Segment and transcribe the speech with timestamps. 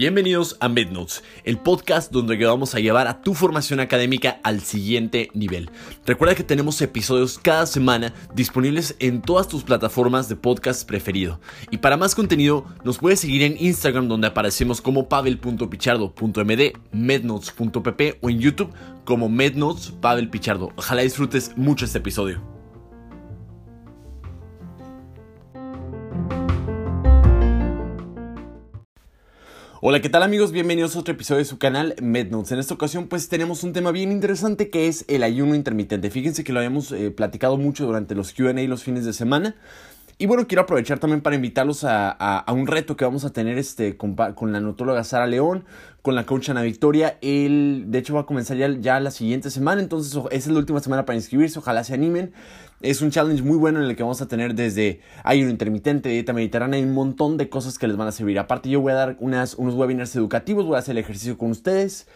[0.00, 5.28] Bienvenidos a MedNotes, el podcast donde vamos a llevar a tu formación académica al siguiente
[5.34, 5.70] nivel.
[6.06, 11.38] Recuerda que tenemos episodios cada semana disponibles en todas tus plataformas de podcast preferido.
[11.70, 18.30] Y para más contenido, nos puedes seguir en Instagram donde aparecemos como pavel.pichardo.md, mednotes.pp o
[18.30, 18.72] en YouTube
[19.04, 20.70] como MedNotes Pavel Pichardo.
[20.76, 22.59] Ojalá disfrutes mucho este episodio.
[29.82, 30.52] Hola, ¿qué tal amigos?
[30.52, 32.52] Bienvenidos a otro episodio de su canal MedNotes.
[32.52, 36.10] En esta ocasión pues tenemos un tema bien interesante que es el ayuno intermitente.
[36.10, 39.54] Fíjense que lo habíamos eh, platicado mucho durante los Q&A los fines de semana.
[40.20, 43.96] Y bueno, quiero aprovechar también para invitarlos a, un reto que vamos a tener este,
[43.96, 44.14] con,
[44.52, 45.64] la nutóloga Sara León,
[46.02, 47.16] con la coach Ana Victoria.
[47.22, 50.58] El, de hecho, va a comenzar ya, ya la siguiente semana, entonces esa es la
[50.58, 52.34] última semana para inscribirse, ojalá se animen.
[52.82, 56.34] Es un challenge muy bueno en el que vamos a tener desde ayuno intermitente, dieta
[56.34, 58.38] mediterránea y un montón de cosas que les van a servir.
[58.38, 61.50] Aparte, yo voy a dar unas, unos webinars educativos, voy a hacer el ejercicio con
[61.50, 62.06] ustedes.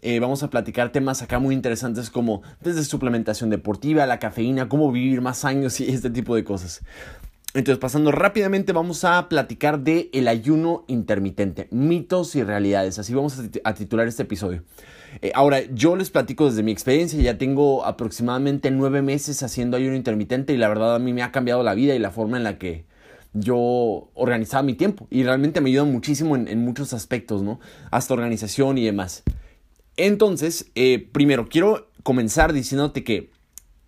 [0.00, 4.92] Eh, vamos a platicar temas acá muy interesantes como desde suplementación deportiva, la cafeína, cómo
[4.92, 6.82] vivir más años y este tipo de cosas.
[7.54, 12.98] Entonces, pasando rápidamente, vamos a platicar de el ayuno intermitente, mitos y realidades.
[12.98, 14.64] Así vamos a, titular este episodio.
[15.22, 19.96] Eh, ahora, yo les platico desde mi experiencia, ya tengo aproximadamente nueve meses haciendo ayuno
[19.96, 22.44] intermitente y la verdad a mí me ha cambiado la vida y la forma en
[22.44, 22.84] la que
[23.32, 27.60] yo organizaba mi tiempo y realmente me ayuda muchísimo en, muchos aspectos, ¿no?
[27.90, 29.22] Hasta organización y demás.
[29.96, 33.30] Entonces, eh, primero, quiero comenzar diciéndote que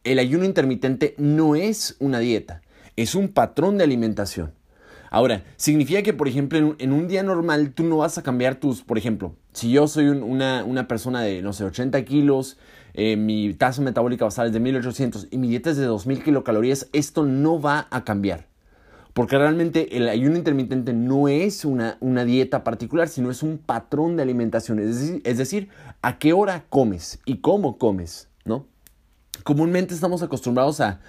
[0.04, 2.62] el ayuno intermitente no es una dieta
[2.96, 4.52] es un patrón de alimentación.
[5.10, 8.82] Ahora, significa que, por ejemplo, en un, día normal tú no vas a cambiar tus,
[8.82, 12.58] por ejemplo, si yo soy una, persona de, no sé, 80 kilos,
[12.94, 16.88] eh, mi tasa metabólica basal es de 1800 y mi dieta es de 2000 kilocalorías,
[16.92, 18.46] esto no va a cambiar.
[19.12, 24.16] Porque realmente el ayuno intermitente no es una, una dieta particular, sino es un patrón
[24.16, 24.78] de alimentación.
[24.78, 25.68] Es decir,
[26.02, 28.29] a qué hora comes y cómo comes.
[29.44, 31.00] Comúnmente estamos acostumbrados a,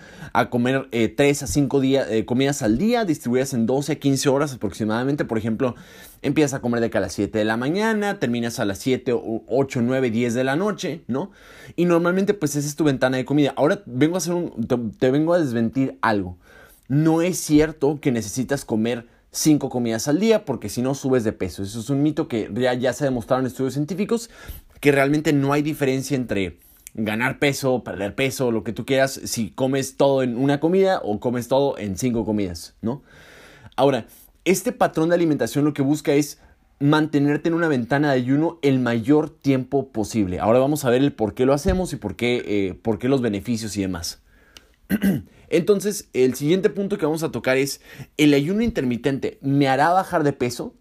[0.49, 4.53] comer eh, 3 a 5 eh, comidas al día, distribuidas en 12 a 15 horas
[4.53, 5.25] aproximadamente.
[5.25, 5.75] Por ejemplo,
[6.21, 9.13] empiezas a comer de que a las 7 de la mañana, terminas a las 7,
[9.47, 11.31] 8, 9, 10 de la noche, ¿no?
[11.75, 13.53] Y normalmente pues esa es tu ventana de comida.
[13.57, 14.67] Ahora vengo a hacer un,
[14.99, 16.37] te, vengo a desmentir algo.
[16.87, 21.33] No es cierto que necesitas comer 5 comidas al día porque si no subes de
[21.33, 21.63] peso.
[21.63, 24.29] Eso es un mito que ya, ya se ha demostrado en estudios científicos
[24.79, 26.57] que realmente no hay diferencia entre
[26.94, 31.19] ganar peso, perder peso, lo que tú quieras, si comes todo en una comida o
[31.19, 33.02] comes todo en cinco comidas, ¿no?
[33.75, 34.07] Ahora,
[34.46, 36.40] este patrón de alimentación lo que busca es
[36.79, 40.40] mantenerte en una ventana de ayuno el mayor tiempo posible.
[40.40, 43.08] Ahora vamos a ver el por qué lo hacemos y por qué, eh, por qué
[43.08, 44.22] los beneficios y demás.
[45.50, 47.81] Entonces, el siguiente punto que vamos a tocar es,
[48.18, 50.73] ¿el ayuno intermitente me hará bajar de peso?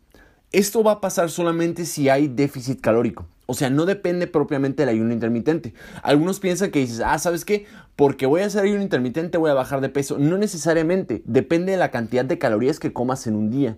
[0.52, 3.26] Esto va a pasar solamente si hay déficit calórico.
[3.50, 5.74] O sea, no depende propiamente del ayuno intermitente.
[6.04, 7.66] Algunos piensan que dices, ah, ¿sabes qué?
[7.96, 10.18] Porque voy a hacer ayuno intermitente voy a bajar de peso.
[10.18, 11.22] No necesariamente.
[11.24, 13.76] Depende de la cantidad de calorías que comas en un día.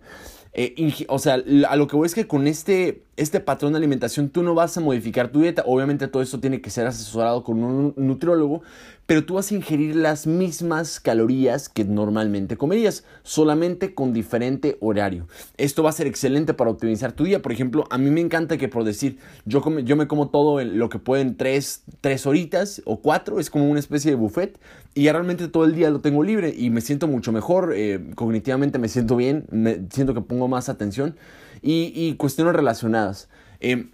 [0.52, 4.28] Eh, o sea, a lo que voy es que con este, este patrón de alimentación
[4.28, 5.64] tú no vas a modificar tu dieta.
[5.66, 8.60] Obviamente todo esto tiene que ser asesorado con un nutriólogo,
[9.06, 15.26] pero tú vas a ingerir las mismas calorías que normalmente comerías, solamente con diferente horario.
[15.56, 17.42] Esto va a ser excelente para optimizar tu día.
[17.42, 20.88] Por ejemplo, a mí me encanta que por decir, yo, yo me como todo lo
[20.88, 24.58] que pueden tres, tres horitas o cuatro, es como una especie de buffet
[24.94, 28.12] y ya realmente todo el día lo tengo libre y me siento mucho mejor, eh,
[28.14, 31.16] cognitivamente me siento bien, me siento que pongo más atención
[31.62, 33.28] y, cuestiones relacionadas.
[33.60, 33.86] Eh,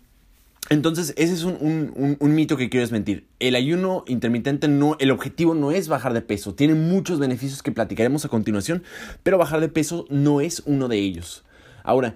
[0.70, 3.26] entonces, ese es un, mito que quiero desmentir.
[3.38, 6.54] El ayuno intermitente no, el objetivo no es bajar de peso.
[6.54, 8.82] Tiene muchos beneficios que platicaremos a continuación,
[9.22, 11.44] pero bajar de peso no es uno de ellos.
[11.84, 12.14] Ahora,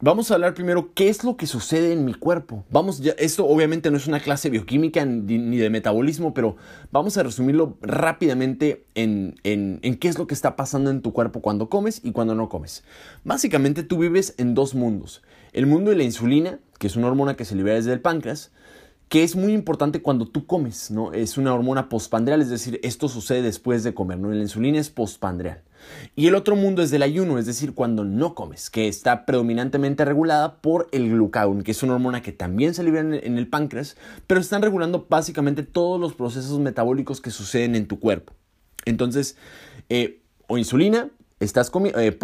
[0.00, 2.64] Vamos a hablar primero qué es lo que sucede en mi cuerpo.
[2.68, 6.56] Vamos, ya, esto obviamente no es una clase bioquímica ni de metabolismo, pero
[6.90, 11.14] vamos a resumirlo rápidamente en, en, en, qué es lo que está pasando en tu
[11.14, 12.84] cuerpo cuando comes y cuando no comes.
[13.22, 15.22] Básicamente tú vives en dos mundos.
[15.54, 18.52] El mundo de la insulina, que es una hormona que se libera desde el páncreas,
[19.08, 21.12] que es muy importante cuando tú comes, ¿no?
[21.12, 24.30] Es una hormona postpandreal, es decir, esto sucede después de comer, ¿no?
[24.30, 25.62] La insulina es postpandreal.
[26.16, 30.04] Y el otro mundo es del ayuno, es decir, cuando no comes, que está predominantemente
[30.04, 33.96] regulada por el glucagón, que es una hormona que también se libera en el páncreas,
[34.26, 38.32] pero están regulando básicamente todos los procesos metabólicos que suceden en tu cuerpo.
[38.86, 39.36] Entonces,
[39.90, 41.10] eh, o insulina
[41.44, 42.18] estás eh,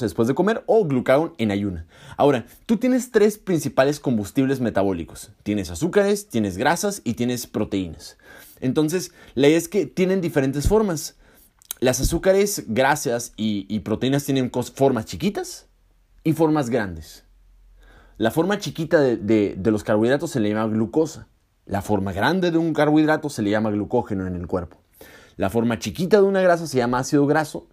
[0.00, 1.86] después de comer, o glucagón en ayuna.
[2.16, 5.30] Ahora, tú tienes tres principales combustibles metabólicos.
[5.42, 8.16] Tienes azúcares, tienes grasas y tienes proteínas.
[8.60, 11.16] Entonces, la idea es que tienen diferentes formas.
[11.80, 15.66] las azúcares, grasas y, proteínas tienen formas chiquitas
[16.22, 17.24] y formas grandes.
[18.18, 21.26] La forma chiquita de, los carbohidratos se le llama glucosa.
[21.66, 24.78] La forma grande de un carbohidrato se le llama glucógeno en el cuerpo.
[25.36, 27.66] La forma chiquita de una grasa se llama ácido graso.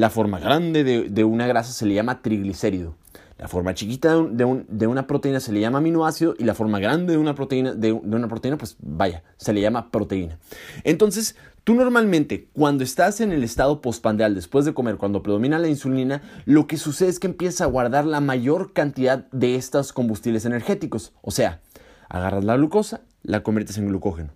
[0.00, 2.94] La forma grande de, una grasa se le llama triglicérido.
[3.36, 7.18] La forma chiquita de, una proteína se le llama aminoácido y la forma grande de
[7.18, 10.38] una proteína, de, una proteína, pues vaya, se le llama proteína.
[10.84, 15.68] Entonces, tú normalmente cuando estás en el estado postprandial después de comer, cuando predomina la
[15.68, 20.46] insulina, lo que sucede es que empieza a guardar la mayor cantidad de estos combustibles
[20.46, 21.12] energéticos.
[21.20, 21.60] O sea,
[22.08, 24.30] agarras la glucosa, la conviertes en glucógeno.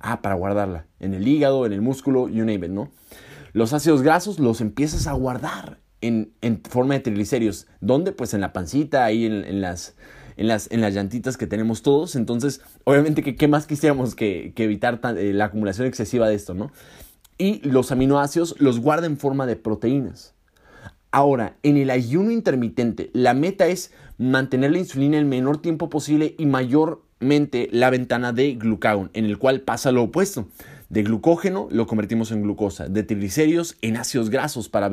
[0.00, 0.86] Ah, para guardarla.
[1.00, 2.88] En el hígado, en el músculo, you name it, ¿no?
[3.52, 6.32] Los ácidos grasos los empiezas a guardar en,
[6.68, 7.66] forma de triglicéridos.
[7.80, 8.12] ¿Dónde?
[8.12, 9.94] Pues en la pancita, ahí en, las,
[10.36, 12.16] en, las, en las llantitas que tenemos todos.
[12.16, 16.72] Entonces, obviamente, ¿qué, más quisiéramos que, evitar eh, la acumulación excesiva de esto, no?
[17.38, 20.34] Y los aminoácidos los guarda en forma de proteínas.
[21.10, 26.34] Ahora, en el ayuno intermitente, la meta es mantener la insulina el menor tiempo posible
[26.38, 30.48] y mayormente la ventana de glucagón, en el cual pasa lo opuesto.
[30.92, 34.90] De glucógeno lo convertimos en glucosa, de triglicéridos en ácidos grasos para,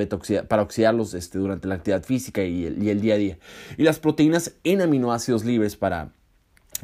[0.47, 3.37] para oxidarlos este, durante la actividad física y el, día a día.
[3.77, 6.13] Y las proteínas en aminoácidos libres para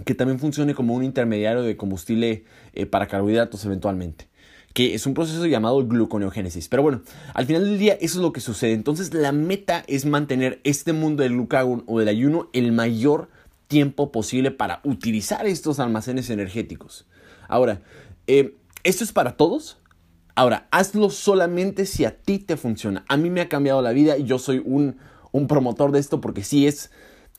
[0.04, 4.28] que también funcione como un intermediario de combustible eh, para carbohidratos eventualmente
[4.74, 6.68] que es un proceso llamado gluconeogénesis.
[6.68, 7.02] Pero bueno,
[7.34, 8.74] al final del día eso es lo que sucede.
[8.74, 13.30] Entonces la meta es mantener este mundo del glucagón o del ayuno el mayor
[13.70, 17.06] tiempo posible para utilizar estos almacenes energéticos.
[17.48, 17.80] Ahora,
[18.28, 18.56] eh,
[18.86, 19.80] ¿Esto es para todos?
[20.36, 23.04] Ahora, hazlo solamente si a ti te funciona.
[23.08, 24.98] A mí me ha cambiado la vida y yo soy un,
[25.48, 26.92] promotor de esto porque sí es,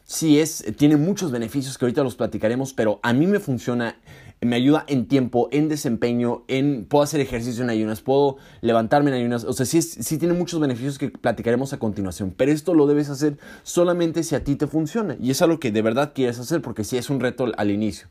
[0.03, 3.95] sí es, tiene muchos beneficios que ahorita los platicaremos, pero a mí me funciona,
[4.41, 9.19] me ayuda en tiempo, en desempeño, en, puedo hacer ejercicio en ayunas, puedo levantarme en
[9.19, 12.89] ayunas, o sea, sí, sí tiene muchos beneficios que platicaremos a continuación, pero esto lo
[12.89, 16.41] debes hacer solamente si a ti te funciona y es algo que de verdad quieres
[16.41, 18.09] hacer porque sí es un reto al inicio.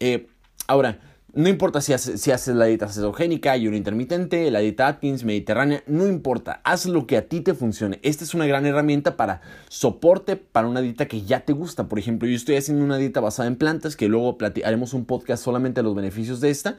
[0.00, 0.26] Eh,
[0.68, 0.98] ahora,
[1.34, 6.60] no importa si haces, la dieta cetogénica, ayuno intermitente, la dieta Atkins, mediterránea, no importa,
[6.64, 8.00] haz lo que a ti te funcione.
[8.02, 11.88] Esta es una gran herramienta para soporte para una dieta que ya te gusta.
[11.88, 15.42] Por ejemplo, yo estoy haciendo una dieta basada en plantas, que luego haremos un podcast
[15.42, 16.76] solamente de los beneficios de esta,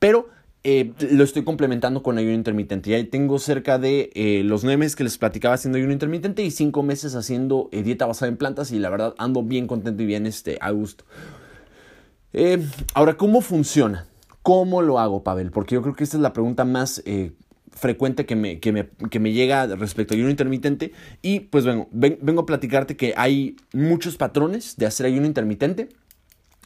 [0.00, 0.28] pero
[0.64, 2.90] eh, lo estoy complementando con ayuno intermitente.
[2.90, 6.50] Ya tengo cerca de eh, los nueve meses que les platicaba haciendo ayuno intermitente y
[6.50, 10.06] cinco meses haciendo eh, dieta basada en plantas y la verdad ando bien contento y
[10.06, 11.04] bien este, a gusto.
[12.36, 14.08] Eh, ahora, ¿cómo funciona?
[14.42, 15.52] ¿Cómo lo hago, Pavel?
[15.52, 17.32] Porque yo creo que esta es la pregunta más eh,
[17.70, 20.92] frecuente que me, que, me, llega respecto a ayuno intermitente.
[21.22, 25.90] Y pues vengo, vengo a platicarte que hay muchos patrones de hacer ayuno intermitente.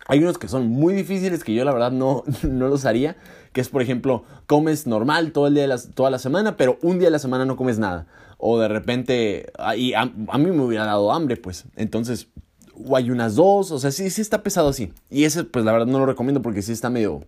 [0.06, 3.18] Hay unos que son muy difíciles que yo la verdad no, no los haría.
[3.52, 6.98] Que es, por ejemplo, comes normal todo el día de toda la semana, pero un
[6.98, 8.06] día de la semana no comes nada.
[8.38, 11.66] O de repente, y a, a mí me hubiera dado hambre, pues.
[11.76, 12.28] Entonces,
[12.86, 14.92] o hay unas dos, o sea, sí, sí está pesado así.
[15.10, 17.24] Y ese, pues la verdad no lo recomiendo porque sí está medio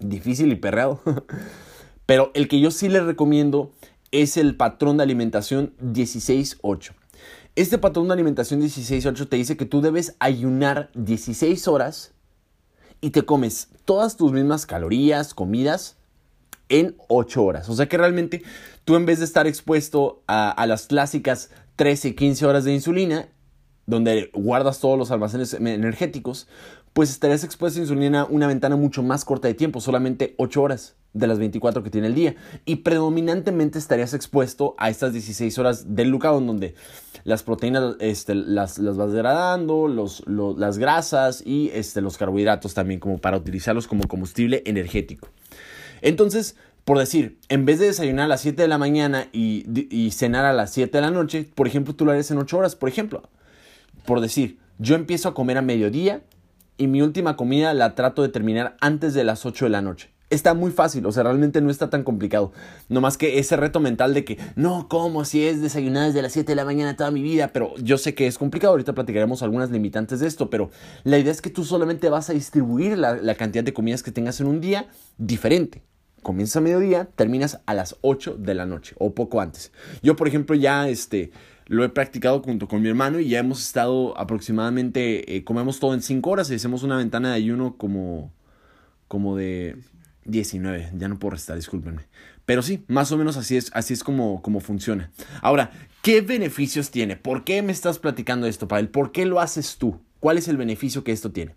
[0.00, 1.00] difícil y perreado.
[2.06, 3.72] Pero el que yo sí les recomiendo
[4.12, 6.92] es el patrón de alimentación 16-8.
[7.56, 12.12] Este patrón de alimentación 16-8 te dice que tú debes ayunar 16 horas
[13.00, 15.96] y te comes todas tus mismas calorías, comidas,
[16.68, 17.68] en 8 horas.
[17.68, 18.42] O sea que realmente
[18.84, 23.28] tú en vez de estar expuesto a, a las clásicas 13, 15 horas de insulina,
[23.88, 26.46] donde guardas todos los almacenes energéticos,
[26.92, 30.94] pues estarías expuesto a insulina una ventana mucho más corta de tiempo, solamente 8 horas
[31.14, 32.36] de las 24 que tiene el día.
[32.66, 36.74] Y predominantemente estarías expuesto a estas 16 horas del glucagón, donde
[37.24, 43.00] las proteínas este, las, las, vas degradando, los, las grasas y este, los carbohidratos también,
[43.00, 45.28] como para utilizarlos como combustible energético.
[46.02, 50.10] Entonces, por decir, en vez de desayunar a las 7 de la mañana y, y
[50.10, 52.76] cenar a las 7 de la noche, por ejemplo, tú lo harías en 8 horas,
[52.76, 53.22] por ejemplo
[54.08, 56.22] por decir, yo empiezo a comer a mediodía
[56.78, 60.08] y mi última comida la trato de terminar antes de las 8 de la noche.
[60.30, 62.52] Está muy fácil, o sea, realmente no está tan complicado.
[62.88, 65.26] No más que ese reto mental de que, no, ¿cómo?
[65.26, 68.14] Si es desayunar desde las 7 de la mañana toda mi vida, pero yo sé
[68.14, 68.70] que es complicado.
[68.70, 70.70] Ahorita platicaremos algunas limitantes de esto, pero
[71.04, 74.40] la idea es que tú solamente vas a distribuir la cantidad de comidas que tengas
[74.40, 74.88] en un día
[75.18, 75.82] diferente.
[76.28, 79.72] Comienza a mediodía, terminas a las 8 de la noche o poco antes.
[80.02, 81.32] Yo, por ejemplo, ya este
[81.64, 85.94] lo he practicado junto con mi hermano y ya hemos estado aproximadamente, eh, comemos todo
[85.94, 88.30] en 5 horas y hacemos una ventana de ayuno como,
[89.08, 89.78] como de
[90.26, 92.02] 19, ya no puedo restar, discúlpenme.
[92.44, 95.10] Pero sí, más o menos así es, así es como, como funciona.
[95.40, 95.70] Ahora,
[96.02, 97.16] ¿qué beneficios tiene?
[97.16, 98.90] ¿Por qué me estás platicando esto, Pavel?
[98.90, 99.98] ¿Por qué lo haces tú?
[100.20, 101.54] ¿Cuál es el beneficio que esto tiene?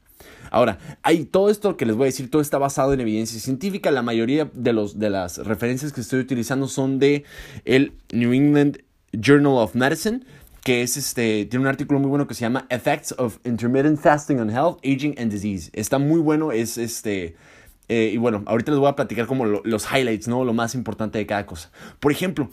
[0.52, 3.90] Ahora, hay todo esto que les voy a decir, todo está basado en evidencia científica.
[3.90, 7.24] La mayoría de, los, de las referencias que estoy utilizando son de
[7.66, 10.24] el New England Journal of Medicine,
[10.64, 14.40] que es este, tiene un artículo muy bueno que se llama Effects of Intermittent Fasting
[14.40, 15.72] on Health, Aging and Disease.
[15.74, 17.36] Está muy bueno, es este,
[17.88, 20.46] eh, y bueno, ahorita les voy a platicar como los highlights, ¿no?
[20.46, 21.72] Lo más importante de cada cosa.
[22.00, 22.50] Por ejemplo,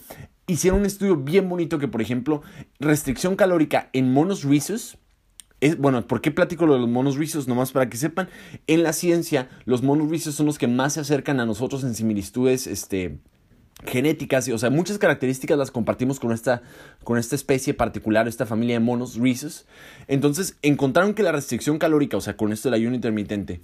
[0.47, 2.41] hicieron un estudio bien bonito que, por ejemplo,
[2.79, 4.97] restricción calórica en monos rizos.
[5.61, 7.47] Es, bueno, ¿por qué platico lo de los monos rizos?
[7.47, 8.29] Nomás para que sepan,
[8.67, 11.95] en la ciencia, los monos rizos son los que más se acercan a nosotros en
[11.95, 13.19] similitudes, este,
[13.85, 16.61] genéticas, o sea, muchas características las compartimos con esta,
[17.03, 19.65] con esta especie particular, esta familia de monos rhesus.
[20.07, 23.61] Entonces, encontraron que la restricción calórica, o sea, con esto del ayuno intermitente,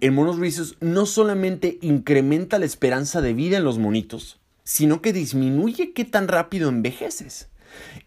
[0.00, 5.12] en monos rhesus no solamente incrementa la esperanza de vida en los monitos, sino que
[5.12, 7.48] disminuye qué tan rápido envejeces.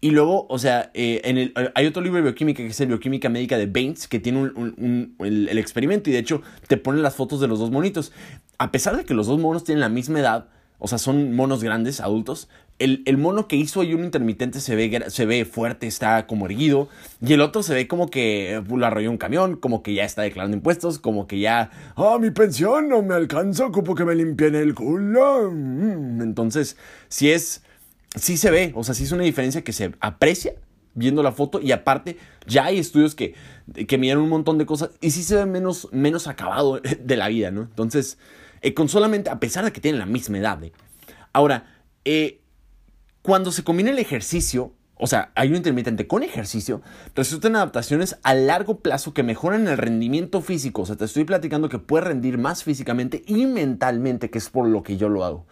[0.00, 2.88] Y luego, o sea, eh, en el, hay otro libro de bioquímica que es el
[2.88, 7.00] Bioquímica Médica de Baines, que tiene un, el, el, experimento y de hecho te pone
[7.00, 8.12] las fotos de los dos monitos.
[8.58, 10.48] A pesar de que los dos monos tienen la misma edad,
[10.80, 12.48] o sea, son monos grandes, adultos.
[12.78, 16.88] El, mono que hizo ayuno intermitente se ve, se ve fuerte, está como erguido.
[17.20, 20.22] Y el otro se ve como que lo arrolló un camión, como que ya está
[20.22, 24.54] declarando impuestos, como que ya, ah, mi pensión no me alcanza, como que me limpien
[24.54, 25.50] el culo.
[25.52, 27.62] Mm, entonces, sí es,
[28.16, 30.54] sí se ve, o sea, sí es una diferencia que se aprecia
[30.94, 33.34] viendo la foto y aparte ya hay estudios que,
[33.86, 37.28] que miden un montón de cosas y sí se ve menos, menos acabado de la
[37.28, 37.62] vida, ¿no?
[37.62, 38.18] Entonces,
[38.62, 40.62] eh, con solamente, a pesar de que tienen la misma edad.
[40.62, 40.72] ¿eh?
[41.32, 41.66] Ahora,
[42.04, 42.40] eh,
[43.22, 46.82] cuando se combina el ejercicio, o sea, hay un intermitente con ejercicio,
[47.14, 50.82] resultan adaptaciones a largo plazo que mejoran el rendimiento físico.
[50.82, 54.68] O sea, te estoy platicando que puedes rendir más físicamente y mentalmente, que es por
[54.68, 55.46] lo que yo lo hago.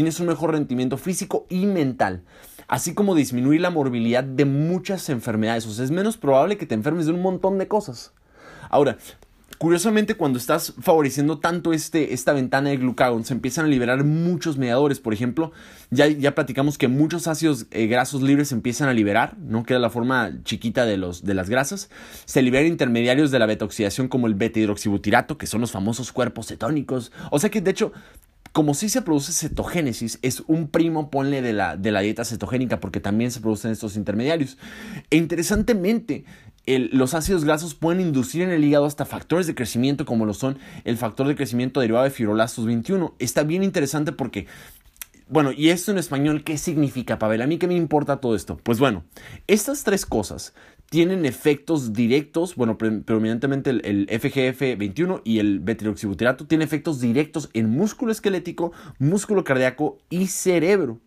[0.00, 2.22] Tienes un mejor rendimiento físico y mental,
[2.68, 5.66] así como disminuir la morbilidad de muchas enfermedades.
[5.66, 8.14] O sea, es menos probable que te enfermes de un montón de cosas.
[8.70, 8.96] Ahora,
[9.58, 14.56] Curiosamente, cuando estás favoreciendo tanto este, esta ventana de glucagón, se empiezan a liberar muchos
[14.56, 15.00] mediadores.
[15.00, 15.52] Por ejemplo,
[15.90, 19.64] ya, ya platicamos que muchos ácidos eh, grasos libres se empiezan a liberar, ¿no?
[19.64, 21.90] Queda la forma chiquita de, los, de las grasas.
[22.24, 27.12] Se liberan intermediarios de la beta-oxidación como el beta-hidroxibutirato, que son los famosos cuerpos cetónicos.
[27.30, 27.92] O sea que, de hecho,
[28.52, 32.80] como sí se produce cetogénesis, es un primo, ponle, de la, de la dieta cetogénica,
[32.80, 34.58] porque también se producen estos intermediarios.
[35.10, 36.24] E interesantemente,
[36.66, 40.58] los ácidos grasos pueden inducir en el hígado hasta factores de crecimiento como lo son
[40.84, 43.14] el factor de crecimiento derivado de fibrolastos 21.
[43.18, 44.46] Está bien interesante porque
[45.28, 47.42] bueno, ¿y esto en español qué significa, Pavel?
[47.42, 48.56] ¿A mí qué me importa todo esto?
[48.64, 49.04] Pues bueno,
[49.46, 50.54] estas tres cosas
[50.90, 58.10] tienen efectos directos, bueno, predominantemente el, FGF21 y el betiroxibutirato tienen efectos directos en músculo
[58.10, 60.98] esquelético, músculo cardíaco y cerebro.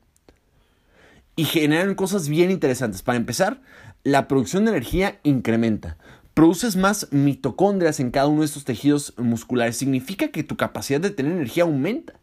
[1.36, 3.02] Y generan cosas bien interesantes.
[3.02, 3.62] Para empezar,
[4.04, 5.98] la producción de energía incrementa.
[6.34, 9.76] Produces más mitocondrias en cada uno de estos tejidos musculares.
[9.76, 12.14] Significa que tu capacidad de tener energía aumenta.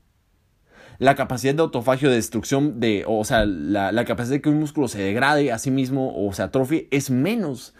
[1.00, 4.86] La capacidad de autofagio de destrucción de, o sea, la, capacidad de que un músculo
[4.86, 7.74] se degrade a sí mismo o se atrofie es menos.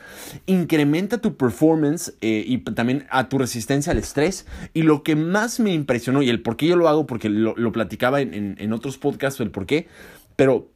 [0.46, 4.46] Incrementa tu performance eh, y también a tu resistencia al estrés.
[4.74, 7.54] Y lo que más me impresionó, y el por qué yo lo hago, porque lo,
[7.70, 9.86] platicaba en, en otros podcasts, el por qué,
[10.34, 10.68] pero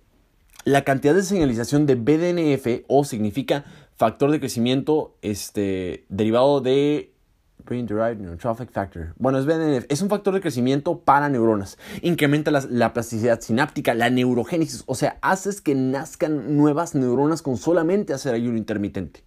[0.65, 3.65] la cantidad de señalización de BDNF o significa
[3.97, 7.14] factor de crecimiento este, derivado de
[7.65, 9.15] Brain Derived Neurotrophic Factor.
[9.17, 9.87] Bueno, es BDNF.
[9.89, 11.79] Es un factor de crecimiento para neuronas.
[12.03, 14.85] Incrementa la, plasticidad sináptica, la neurogénesis.
[14.87, 19.25] O sea, haces que nazcan nuevas neuronas con solamente hacer ayuno intermitente.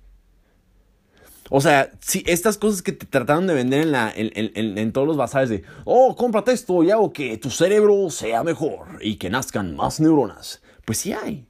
[1.49, 5.63] O sea, si estas cosas que te trataron de vender en, todos los bazares de,
[5.85, 10.61] oh, cómprate esto y hago que tu cerebro sea mejor y que nazcan más neuronas.
[10.85, 11.47] Pues sí hay,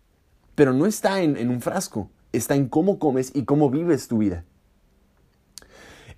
[0.56, 4.46] pero no está en, un frasco, está en cómo comes y cómo vives tu vida.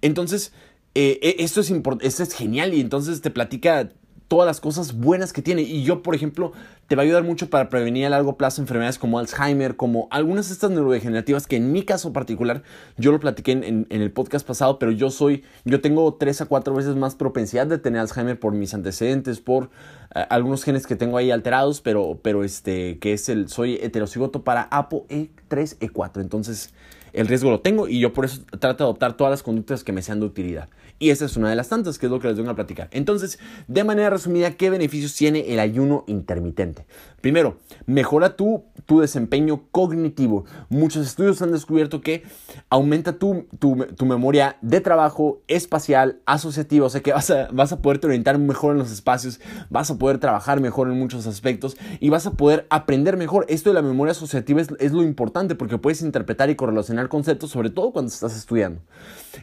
[0.01, 0.53] Entonces,
[0.95, 3.89] eh, e, esto, es esto es genial y entonces te platica
[4.29, 5.63] todas las cosas buenas que tiene.
[5.63, 6.53] Y yo, por ejemplo,
[6.87, 10.47] te va a ayudar mucho para prevenir a largo plazo enfermedades como Alzheimer, como algunas
[10.47, 12.63] de estas neurodegenerativas que en mi caso particular,
[12.97, 16.75] yo lo platiqué en, el podcast pasado, pero yo soy, yo tengo tres a cuatro
[16.75, 19.71] veces más propensidad de tener Alzheimer por mis antecedentes, por
[20.15, 24.43] eh, algunos genes que tengo ahí alterados, pero, pero este, que es el, soy heterocigoto
[24.43, 26.21] para ApoE3E4.
[26.21, 26.71] Entonces,
[27.13, 29.91] el riesgo lo tengo y yo por eso trato de adoptar todas las conductas que
[29.91, 30.69] me sean de utilidad.
[30.99, 32.89] Y esa es una de las tantas, que es lo que les vengo a platicar.
[32.91, 36.85] Entonces, de manera resumida, ¿qué beneficios tiene el ayuno intermitente?
[37.21, 40.45] Primero, mejora tu, tu desempeño cognitivo.
[40.69, 42.23] Muchos estudios han descubierto que
[42.69, 46.85] aumenta tu, tu, memoria de trabajo, espacial, asociativa.
[46.85, 49.39] O sea que vas a, vas a poder orientar mejor en los espacios,
[49.69, 53.45] vas a poder trabajar mejor en muchos aspectos y vas a poder aprender mejor.
[53.47, 57.51] Esto de la memoria asociativa es, es lo importante porque puedes interpretar y correlacionar conceptos,
[57.51, 58.81] sobre todo cuando estás estudiando.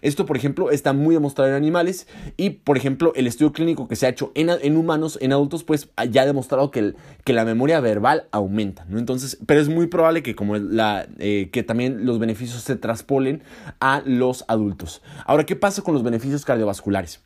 [0.03, 3.97] Esto, por ejemplo, está muy demostrado en animales y, por ejemplo, el estudio clínico que
[3.97, 7.81] se ha hecho en, humanos, en adultos, pues ya ha demostrado que, que la memoria
[7.81, 8.99] verbal aumenta, ¿no?
[8.99, 13.43] Entonces, pero es muy probable que, como la, eh, que también los beneficios se traspolen
[13.81, 15.03] a los adultos.
[15.25, 17.21] Ahora, ¿qué pasa con los beneficios cardiovasculares?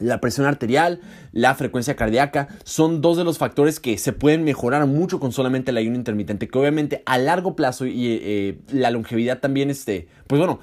[0.00, 1.00] La presión arterial,
[1.30, 5.70] la frecuencia cardíaca son dos de los factores que se pueden mejorar mucho con solamente
[5.70, 10.40] el ayuno intermitente, que obviamente a largo plazo y eh, la longevidad también, este, pues
[10.40, 10.58] bueno,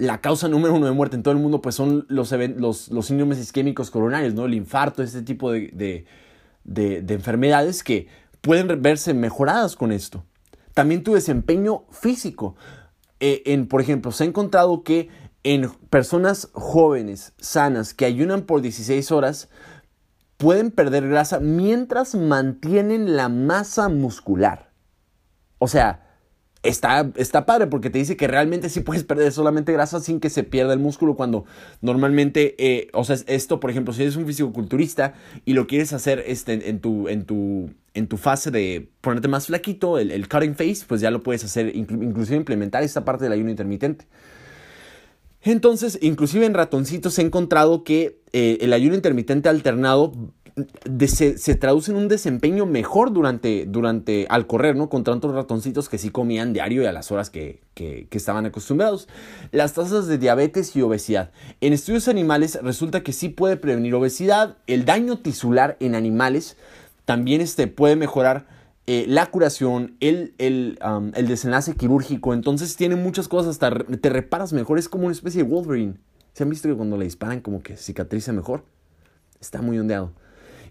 [0.00, 3.06] la causa número uno de muerte en todo el mundo pues son los, los, los
[3.06, 4.46] síndromes isquémicos coronarios, ¿no?
[4.46, 6.06] El infarto, este tipo de,
[6.66, 8.08] enfermedades que
[8.40, 10.24] pueden verse mejoradas con esto.
[10.72, 12.56] También tu desempeño físico.
[13.20, 15.10] Eh, en, por ejemplo, se ha encontrado que
[15.42, 19.50] en personas jóvenes, sanas, que ayunan por 16 horas,
[20.38, 24.70] pueden perder grasa mientras mantienen la masa muscular.
[25.58, 26.09] O sea,
[26.62, 30.30] está, está padre porque te dice que realmente sí puedes perder solamente grasa sin que
[30.30, 31.44] se pierda el músculo cuando
[31.80, 35.14] normalmente, eh, o sea, esto, por ejemplo, si eres un fisicoculturista
[35.44, 39.46] y lo quieres hacer este, en, tu, en, tu, en tu fase de ponerte más
[39.46, 43.32] flaquito, el, el cutting face, pues ya lo puedes hacer, inclusive implementar esta parte del
[43.32, 44.06] ayuno intermitente.
[45.42, 50.12] Entonces, inclusive en ratoncitos he encontrado que eh, el ayuno intermitente alternado
[51.06, 54.88] se, traduce en un desempeño mejor durante, durante al correr, ¿no?
[54.88, 59.08] Contra otros ratoncitos que sí comían diario y a las horas que, que, estaban acostumbrados.
[59.52, 61.30] Las tasas de diabetes y obesidad.
[61.60, 64.56] En estudios animales resulta que sí puede prevenir obesidad.
[64.66, 66.56] El daño tisular en animales
[67.04, 68.46] también este, puede mejorar
[68.86, 70.78] eh, la curación, el, el,
[71.14, 72.34] el, desenlace quirúrgico.
[72.34, 74.78] Entonces tiene muchas cosas, hasta te reparas mejor.
[74.78, 75.94] Es como una especie de Wolverine.
[76.32, 78.64] ¿Se han visto que cuando le disparan como que cicatriza mejor?
[79.40, 80.12] Está muy ondeado.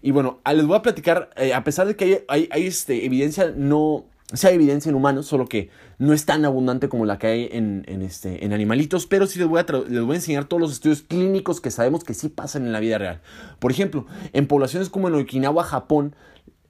[0.02, 3.04] Y bueno, ah, les voy a platicar, eh, a pesar de que hay, hay, este,
[3.04, 7.18] evidencia, no, sí hay evidencia en humanos, solo que no es tan abundante como la
[7.18, 10.16] que hay en, en, este, en animalitos, pero sí les voy, a les voy a
[10.16, 13.20] enseñar todos los estudios clínicos que sabemos que sí pasan en la vida real.
[13.58, 16.14] Por ejemplo, en poblaciones como en Okinawa, Japón,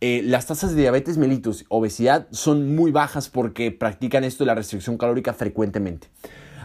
[0.00, 4.54] eh, las tasas de diabetes mellitus, obesidad, son muy bajas porque practican esto de la
[4.54, 6.08] restricción calórica frecuentemente.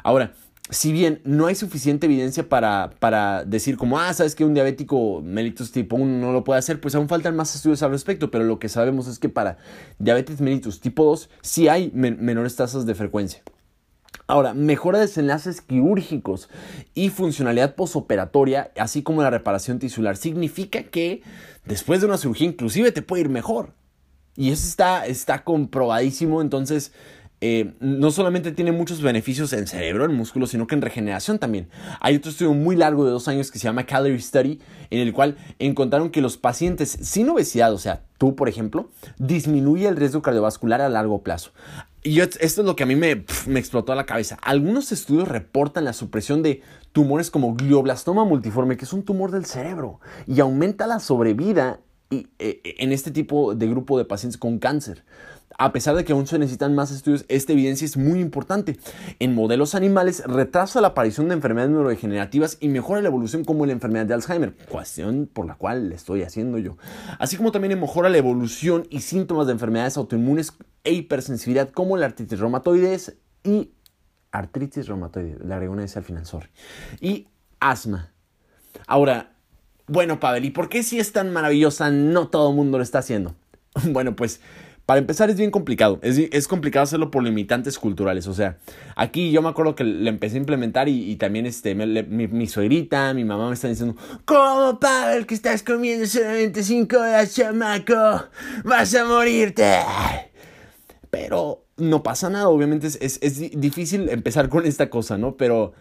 [0.04, 0.34] Ahora,
[0.70, 5.22] si bien no hay suficiente evidencia para, para decir como, ah, sabes que un diabético
[5.22, 8.44] mellitus tipo 1 no lo puede hacer, pues aún faltan más estudios al respecto, pero
[8.46, 9.58] lo que sabemos es que para
[10.00, 13.44] diabetes mellitus tipo 2 sí hay menores tasas de frecuencia.
[14.28, 16.50] Ahora, mejora de desenlaces quirúrgicos
[16.96, 21.22] y funcionalidad posoperatoria, así como la reparación tisular, significa que
[21.66, 23.74] después de una cirugía inclusive te puede ir mejor.
[24.36, 26.92] Y eso está, está comprobadísimo, entonces
[27.48, 31.70] eh, no solamente tiene muchos beneficios en cerebro, en músculo, sino que en regeneración también.
[32.00, 35.14] Hay otro estudio muy largo de dos años que se llama Calorie Study, en el
[35.14, 40.24] cual encontraron que los pacientes sin obesidad, o sea, tú por ejemplo, disminuye el riesgo
[40.24, 41.52] cardiovascular a largo plazo.
[42.02, 44.40] Y esto es lo que a mí me, explotó a la cabeza.
[44.42, 49.46] Algunos estudios reportan la supresión de tumores como glioblastoma multiforme, que es un tumor del
[49.46, 51.80] cerebro, y aumenta la sobrevida
[52.10, 55.04] eh, en este tipo de grupo de pacientes con cáncer
[55.58, 58.78] a pesar de que aún se necesitan más estudios, esta evidencia es muy importante.
[59.20, 63.72] En modelos animales retrasa la aparición de enfermedades neurodegenerativas y mejora la evolución como la
[63.72, 66.78] enfermedad de Alzheimer, cuestión por la cual le estoy haciendo yo.
[67.20, 72.06] Así como también mejora la evolución y síntomas de enfermedades autoinmunes e hipersensibilidad como la
[72.08, 73.72] artritis reumatoides y
[74.32, 76.24] artritis reumatoide, la agregó una al final.
[77.00, 77.28] Y
[77.60, 78.12] asma.
[78.88, 79.36] Ahora,
[79.88, 83.00] bueno, Pavel, ¿y por qué si es tan maravillosa no todo el mundo lo está
[83.00, 83.36] haciendo?
[83.90, 84.40] Bueno, pues
[84.86, 88.58] para empezar es bien complicado, es, complicado hacerlo por limitantes culturales, o sea,
[88.96, 93.14] aquí yo me acuerdo que le empecé a implementar y, también este, mi, mi, suegrita,
[93.16, 93.96] mi mamá me están diciendo,
[94.26, 98.26] ¿cómo Pavel que estás comiendo solamente 5 horas, chamaco?
[98.64, 99.80] Vas a morirte.
[101.10, 105.36] Pero no pasa nada, obviamente es, es difícil empezar con esta cosa, ¿no?
[105.36, 105.74] Pero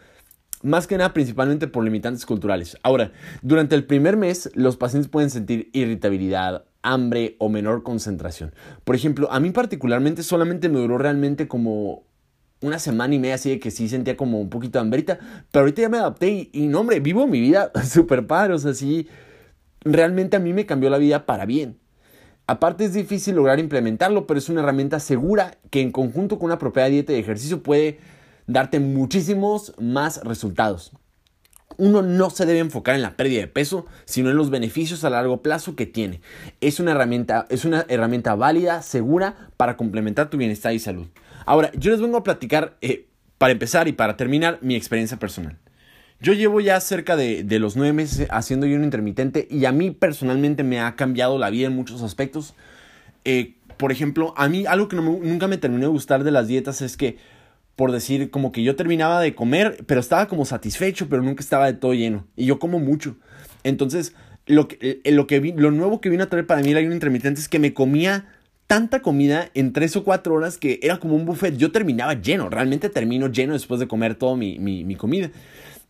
[0.63, 2.79] más que nada principalmente por limitantes culturales.
[2.83, 3.13] Ahora,
[3.43, 8.55] durante el primer mes los pacientes pueden sentir irritabilidad, hambre o menor concentración.
[8.85, 12.05] Por ejemplo, a mí particularmente solamente me duró realmente como
[12.61, 15.19] una semana y media así de que sí sentía como un poquito de hambrita,
[15.51, 18.75] pero ahorita ya me adapté y, no hombre, vivo mi vida súper padre, o sea,
[18.75, 19.09] sí,
[19.81, 21.79] realmente a mí me cambió la vida para bien.
[22.47, 26.59] Aparte es difícil lograr implementarlo, pero es una herramienta segura que en conjunto con una
[26.59, 27.99] propia dieta y ejercicio puede
[28.47, 30.93] darte muchísimos más resultados
[31.77, 35.11] uno no se debe enfocar en la pérdida de peso, sino en los beneficios a
[35.11, 36.21] largo plazo que tiene.
[36.61, 41.07] Es una herramienta, es una herramienta válida, segura para complementar tu bienestar y salud.
[41.47, 43.07] Ahora, yo les vengo a platicar, eh,
[43.39, 45.59] para empezar y para terminar, mi experiencia personal.
[46.21, 50.65] Yo llevo ya cerca de, los nueve meses haciendo ayuno intermitente y a mí personalmente
[50.65, 52.55] me ha cambiado la vida en muchos aspectos.
[53.25, 56.81] Eh, por ejemplo, a mí algo que nunca me terminó de gustar de las dietas
[56.81, 57.19] es que
[57.77, 61.67] por decir, como que yo terminaba de comer, pero estaba como satisfecho, pero nunca estaba
[61.67, 62.27] de todo lleno.
[62.37, 63.17] Y yo como mucho.
[63.65, 64.15] Entonces,
[64.47, 66.77] lo, que, eh, lo, que vi, lo nuevo que vino a traer para mí el
[66.77, 68.27] ayuno intermitente es que me comía
[68.67, 71.57] tanta comida en tres o cuatro horas que era como un buffet.
[71.57, 75.31] Yo terminaba lleno, realmente termino lleno después de comer toda mi, mi, comida.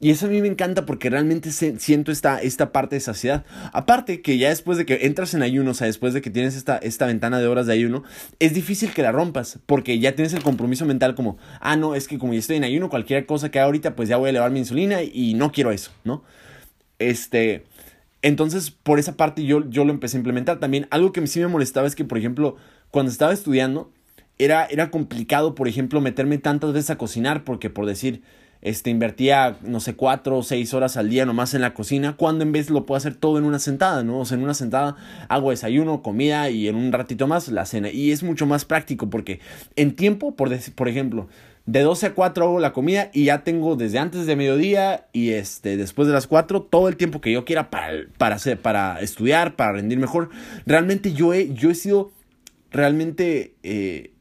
[0.05, 3.47] Y eso a mí me encanta porque realmente siento esta, esta parte de saciedad.
[3.73, 6.57] Aparte que ya después de que entras en ayuno, o sea, después de que tienes
[6.57, 8.05] esta, esta ventana de horas de ayuno,
[8.39, 12.07] es difícil que la rompas porque ya tienes el compromiso mental como, ah, no, es
[12.07, 14.31] que como ya estoy en ayuno, cualquier cosa que haga ahorita, pues ya voy a
[14.31, 16.23] elevar mi insulina y no quiero eso, ¿no?
[16.99, 17.65] Este...
[18.21, 20.61] Entonces, por esa parte yo, yo lo empecé a implementar.
[20.61, 22.57] También algo que sí me molestaba es que, por ejemplo,
[22.91, 23.91] cuando estaba estudiando,
[24.37, 28.23] era, era complicado, por ejemplo, meterme tantas veces a cocinar, porque por decir,
[28.65, 32.43] este, invertía, no sé, cuatro o seis horas al día nomás en la cocina, cuando
[32.43, 34.21] en vez lo puedo hacer todo en una sentada, ¿no?
[34.21, 34.97] O sea, en una sentada
[35.29, 37.91] hago desayuno, comida y en un ratito más la cena.
[37.91, 39.41] Y es mucho más práctico porque
[39.77, 41.29] en tiempo, por, por ejemplo,
[41.67, 45.31] de 12 a 4 hago la comida y ya tengo desde antes de mediodía y
[45.31, 49.01] este, después de las 4 todo el tiempo que yo quiera para, para, hacer, para
[49.01, 50.31] estudiar, para rendir mejor.
[50.65, 52.13] Realmente yo he, yo he sido
[52.71, 54.13] realmente eh,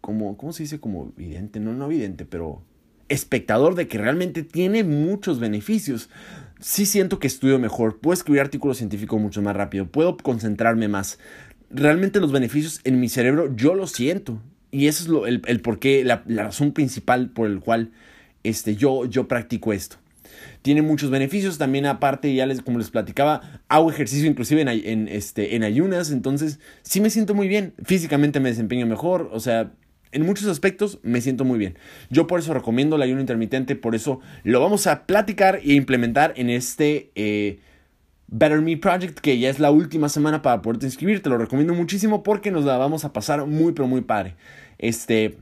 [0.00, 0.80] como, ¿cómo se dice?
[0.80, 2.62] Como evidente, no, no evidente, pero
[3.12, 6.08] espectador de que realmente tiene muchos beneficios.
[6.60, 11.18] Sí siento que estudio mejor, puedo escribir artículos científicos mucho más rápido, puedo concentrarme más.
[11.70, 14.40] Realmente los beneficios en mi cerebro yo los siento.
[14.70, 17.90] Y eso es lo, el, el porqué, la, razón principal por el cual
[18.42, 19.96] este, yo, yo practico esto.
[20.62, 25.08] Tiene muchos beneficios, también aparte, ya les, como les platicaba, hago ejercicio inclusive en, en,
[25.08, 29.72] este, en ayunas, entonces sí me siento muy bien, físicamente me desempeño mejor, o sea,
[30.12, 31.76] en muchos aspectos me siento muy bien.
[32.10, 36.34] Yo por eso recomiendo el ayuno intermitente, por eso lo vamos a platicar e implementar
[36.36, 37.58] en este eh,
[38.28, 41.22] Better Me Project, que ya es la última semana para poderte inscribir.
[41.22, 44.36] Te lo recomiendo muchísimo porque nos la vamos a pasar muy, pero muy padre.
[44.78, 45.38] Este,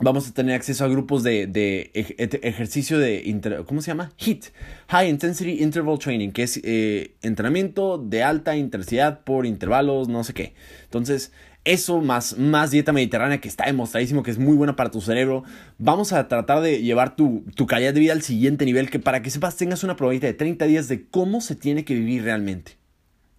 [0.00, 4.12] vamos a tener acceso a grupos de, ejercicio de, ¿cómo se llama?
[4.16, 4.46] HIT,
[4.88, 10.34] High Intensity Interval Training, que es eh, entrenamiento de alta intensidad por intervalos, no sé
[10.34, 10.54] qué.
[10.84, 11.32] Entonces,
[11.72, 15.44] eso más, más dieta mediterránea que está demostradísimo que es muy buena para tu cerebro.
[15.78, 19.22] Vamos a tratar de llevar tu, tu calidad de vida al siguiente nivel que para
[19.22, 22.78] que sepas tengas una probabilidad de 30 días de cómo se tiene que vivir realmente.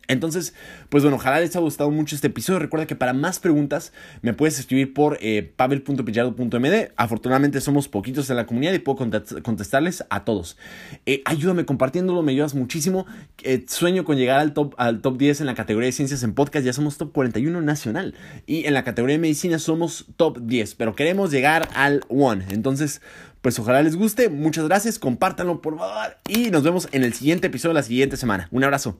[0.09, 0.55] Entonces,
[0.89, 2.59] pues bueno, ojalá les haya gustado mucho este episodio.
[2.59, 3.93] Recuerda que para más preguntas
[4.23, 6.91] me puedes escribir por eh, pavel.pillardo.md.
[6.97, 9.07] Afortunadamente somos poquitos en la comunidad y puedo
[9.43, 10.57] contestarles a todos.
[11.05, 13.05] Eh, ayúdame compartiéndolo, me ayudas muchísimo.
[13.43, 16.33] Eh, sueño con llegar al top, al top 10 en la categoría de ciencias en
[16.33, 16.65] podcast.
[16.65, 18.15] Ya somos top 41 nacional.
[18.47, 20.73] Y en la categoría de medicina somos top 10.
[20.73, 22.45] Pero queremos llegar al 1.
[22.49, 23.01] Entonces,
[23.43, 24.29] pues ojalá les guste.
[24.29, 24.97] Muchas gracias.
[24.97, 26.17] Compártanlo por favor.
[26.27, 28.47] Y nos vemos en el siguiente episodio de la siguiente semana.
[28.51, 28.99] Un abrazo.